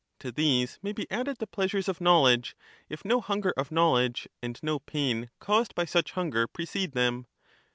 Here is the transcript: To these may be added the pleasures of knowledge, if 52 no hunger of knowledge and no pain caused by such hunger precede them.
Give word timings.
To 0.21 0.31
these 0.31 0.79
may 0.81 0.93
be 0.93 1.05
added 1.11 1.37
the 1.37 1.45
pleasures 1.45 1.87
of 1.87 2.01
knowledge, 2.01 2.55
if 2.89 3.01
52 3.01 3.07
no 3.09 3.21
hunger 3.21 3.53
of 3.55 3.71
knowledge 3.71 4.27
and 4.41 4.59
no 4.63 4.79
pain 4.79 5.29
caused 5.37 5.75
by 5.75 5.85
such 5.85 6.13
hunger 6.13 6.47
precede 6.47 6.93
them. 6.93 7.27